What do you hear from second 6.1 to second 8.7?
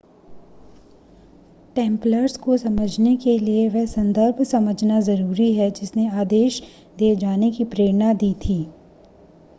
आदेश दिए जाने की प्रेरणा दी थी